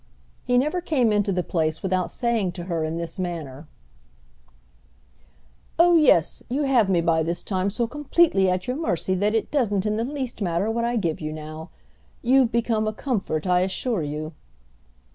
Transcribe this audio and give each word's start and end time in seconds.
He 0.43 0.57
never 0.57 0.81
came 0.81 1.11
into 1.11 1.31
the 1.31 1.43
place 1.43 1.83
without 1.83 2.09
saying 2.09 2.53
to 2.53 2.63
her 2.63 2.83
in 2.83 2.97
this 2.97 3.19
manner: 3.19 3.67
"Oh 5.77 5.95
yes, 5.95 6.41
you 6.49 6.63
have 6.63 6.89
me 6.89 7.01
by 7.01 7.21
this 7.21 7.43
time 7.43 7.69
so 7.69 7.85
completely 7.85 8.49
at 8.49 8.65
your 8.65 8.77
mercy 8.77 9.13
that 9.13 9.35
it 9.35 9.51
doesn't 9.51 9.85
in 9.85 9.97
the 9.97 10.03
least 10.03 10.41
matter 10.41 10.71
what 10.71 10.85
I 10.85 10.95
give 10.95 11.21
you 11.21 11.31
now. 11.31 11.69
You've 12.23 12.51
become 12.51 12.87
a 12.87 12.93
comfort, 12.93 13.45
I 13.45 13.59
assure 13.59 14.01
you!" 14.01 14.33